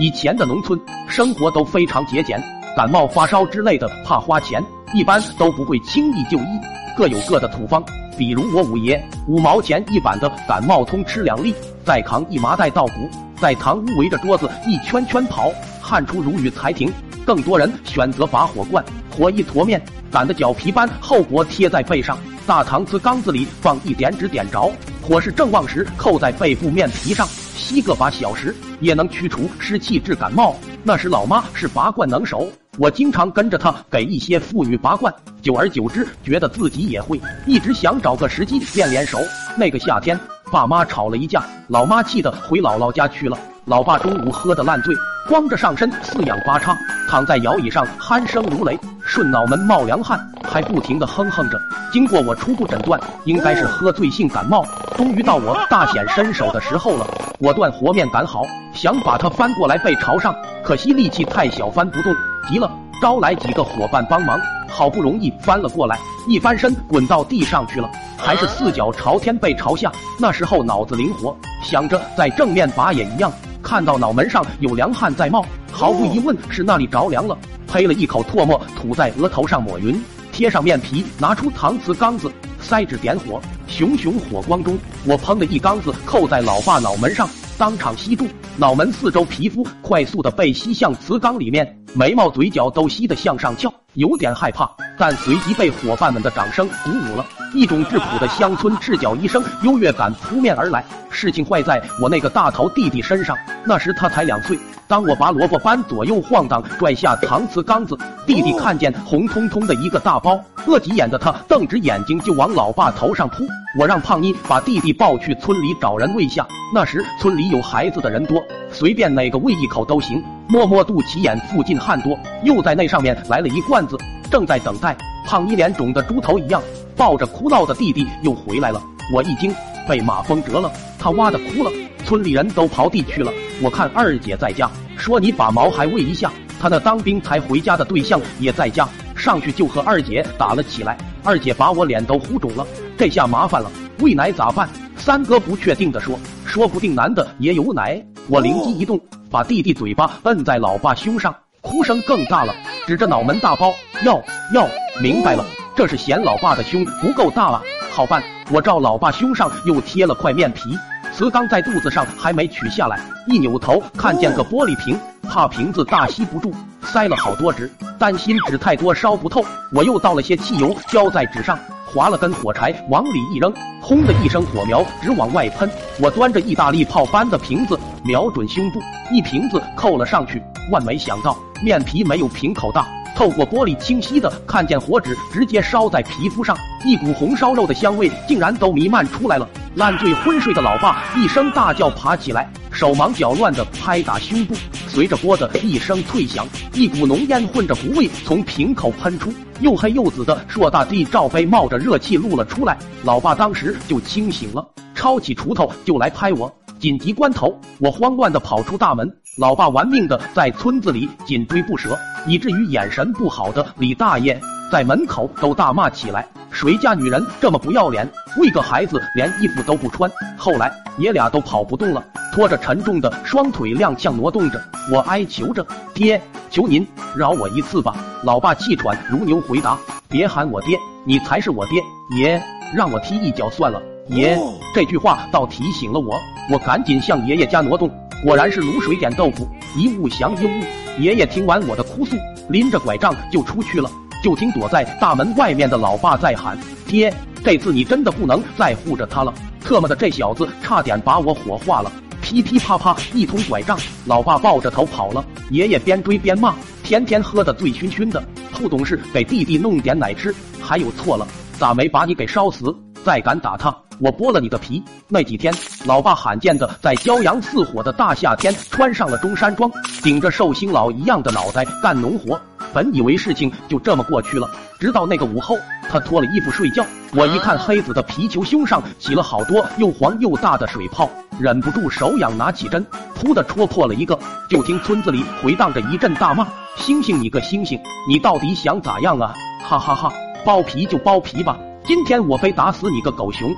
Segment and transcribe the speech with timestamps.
[0.00, 2.40] 以前的农村生活都非常节俭，
[2.76, 6.60] 感冒发烧之类的怕花钱，一般都不会轻易就医，
[6.96, 7.82] 各有各的土方。
[8.16, 11.52] 比如我五爷五毛钱一板的感冒通吃两粒，
[11.84, 16.92] 再扛一麻袋稻谷，在堂屋围着桌子一圈圈跑，汗出如雨才停。
[17.26, 24.70] 更多人选择拔火罐，火一坨面擀的脚皮般厚薄贴在背上，大搪瓷缸子里放一点纸点着，
[25.02, 27.28] 火势正旺时扣在背部面皮上。
[27.58, 30.54] 吸个把小时也能驱除湿气治感冒。
[30.84, 35.12] 那时老妈是拔罐能手，我经常跟着她给一些妇女拔罐。
[35.42, 39.18] 久而久之，觉得自己也会，一直想找个时机练练手。
[39.56, 40.18] 那个夏天，
[40.52, 43.36] 爸妈吵了一架，老妈气得回姥姥家去了。
[43.64, 44.94] 老爸中午喝得烂醉，
[45.28, 46.74] 光着上身四仰八叉，
[47.06, 51.60] 躺在摇椅上鼾声如雷，顺脑门冒凉汗，还不停地哼哼着。
[51.92, 54.64] 经过我初步诊断，应该是喝醉性感冒。
[54.98, 57.06] 终于到我大显身手的时候了，
[57.38, 58.42] 果断和面擀好，
[58.74, 62.12] 想把它翻过来背朝上，可惜力气太小，翻不动。
[62.48, 62.68] 急了，
[63.00, 65.96] 招来几个伙伴帮忙，好不容易翻了过来，
[66.26, 69.92] 一翻身滚到地上去了，还是四脚朝天背朝下。
[70.18, 73.32] 那时候脑子灵活，想着在正面拔也一样。
[73.62, 77.38] 看到脑门上有凉汗在冒，毫无疑问是那里着凉了。
[77.72, 83.40] 呸了一口唾沫，吐在额头上抹匀，贴上面皮，拿出搪瓷缸子，塞纸点火。
[83.68, 88.26] 熊熊火光中，我砰的一缸子扣在老爸脑门上，当场吸住。
[88.56, 97.26] 脑门四周皮肤快速的被吸向瓷缸里面，眉毛嘴角都吸得向上翘，有点害怕，但随即被伙伴们的掌声鼓舞了。
[97.52, 100.84] 一种质朴的乡村赤脚医生优越感扑面而来。
[101.10, 104.56] 事情坏在我那个大头弟弟身上，那时他才两岁。
[104.86, 113.44] 当我拔萝卜般左右晃荡拽下搪瓷缸子，弟弟看见红彤彤的一个大包，饿急眼的他瞪直眼睛就往老爸头上扑。
[113.76, 116.46] 我让胖妮把弟弟抱去村里找人喂下。
[116.72, 118.40] 那时村里有孩子的人多，
[118.72, 120.22] 随便哪个喂一口都行。
[120.48, 123.98] 摸摸肚脐眼附近汗多，又在那上面来了一罐子，
[124.30, 124.96] 正在等待。
[125.26, 126.62] 胖一脸肿的猪头一样，
[126.96, 128.82] 抱着哭闹的弟弟又回来了。
[129.12, 129.54] 我一惊，
[129.86, 130.72] 被马蜂蛰了。
[130.98, 131.70] 他哇的哭了，
[132.04, 133.30] 村里人都刨地去了。
[133.60, 136.32] 我看二姐在家，说你把毛孩喂一下。
[136.58, 140.96] 他那当兵才回家的对象也在家，上去就和二姐打了起来。
[141.22, 144.68] 二姐把我脸都糊肿了，这下麻烦了，喂奶咋办？
[144.96, 148.02] 三哥不确定的说，说不定男的也有奶。
[148.30, 149.00] 我灵机一动，
[149.30, 152.54] 把弟弟嘴巴摁在老爸胸上，哭声更大了，
[152.86, 153.72] 指着脑门大包，
[154.04, 154.22] 要
[154.52, 154.68] 要，
[155.00, 155.42] 明白了，
[155.74, 157.62] 这是嫌老爸的胸不够大啊。
[157.90, 160.76] 好办，我照老爸胸上又贴了块面皮，
[161.10, 164.98] 瓷缸在肚子上还没取下来，一扭头看见个玻璃瓶。
[165.22, 166.52] 怕瓶子大吸不住，
[166.82, 173.50] 塞了好多纸，担心纸太多烧不透，我又倒了些汽油浇在纸上，划了根火柴往里一扔，
[173.88, 175.66] 轰的一声火苗直往外喷。
[175.98, 186.54] 我端着意大利炮般的瓶子瞄准胸部，一瓶子扣了上去，万没想到面皮没有瓶口大，透过玻璃清晰的看见火纸直接烧在皮肤上，
[186.84, 189.48] 一股红烧肉的香味竟然都弥漫出来了。
[189.76, 192.46] 烂醉昏睡的老爸一声大叫，爬起来。
[192.70, 194.54] 手忙脚乱的拍打胸部，
[194.98, 196.44] 随着“锅”的一声脆响，
[196.74, 202.76] 一股浓烟混着糊味从瓶口喷出，又黑又紫的硕大地罩杯冒着热气露了出来。
[203.04, 206.52] 老爸当时就清醒了，抄起锄头就来拍我。
[206.80, 216.26] 紧急关头，我慌乱地跑出大门，老爸玩命地在村子里紧追不舍，以至于眼神不好的李大爷在门口都大骂起来。
[216.50, 220.10] 谁家女人这么不要脸，为个孩子连衣服都不穿？
[220.36, 222.04] 后来爷俩都跑不动了，
[222.38, 224.62] 拖着沉重的双腿踉跄挪动着。
[224.92, 229.76] 我哀求着：“爹，求您饶我一次吧！”老爸气喘如牛回答
[230.08, 231.82] ：“别喊我爹，你才是我爹。
[232.16, 232.40] 爷，
[232.72, 234.38] 让我踢一脚算了。”爷，
[234.72, 236.14] 这句话倒提醒了我，
[236.48, 237.90] 我赶紧向爷爷家挪动。
[238.22, 240.62] 果然是卤水点豆腐，一物降一物。
[241.00, 242.14] 爷爷听完我的哭诉，
[242.50, 243.90] 拎着拐杖就出去了。
[244.22, 246.56] 就听躲在大门外面的老爸在喊
[246.86, 247.12] ：“爹，
[247.42, 249.34] 这次你真的不能再护着他了！
[249.60, 251.90] 特么的，这小子差点把我火化了！”
[252.28, 255.24] 噼噼啪啪一通拐杖，老爸抱着头跑了。
[255.48, 256.54] 爷爷边追边骂
[256.84, 258.22] ：“天天喝的醉醺醺的，
[258.52, 261.26] 不懂事，给弟弟弄点奶吃，还有错了，
[261.58, 262.66] 咋没把你给烧死？
[263.02, 265.54] 再敢打他，我剥了你的皮！”那几天，
[265.86, 269.70] 老爸罕见的在骄阳似火的大夏天穿上了中山装，
[270.02, 272.38] 顶着寿星老一样的脑袋干农活。
[272.72, 274.48] 本以为事情就这么过去了，
[274.78, 275.56] 直到那个午后，
[275.88, 276.84] 他脱了衣服睡觉，
[277.14, 282.84] 我一看黑子的皮球胸上起了好多又黄又大的水泡，忍不住手痒，拿起针，
[283.16, 284.18] 噗的戳破了一个。
[284.48, 289.34] 就听村子里回荡着一阵大骂：“星星你个星星，你到底想咋样啊？
[289.62, 290.12] 哈哈哈，
[290.44, 293.54] 剥皮就剥皮吧，今天我非打死你个狗熊！”